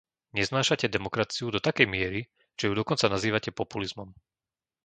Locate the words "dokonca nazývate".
2.81-3.49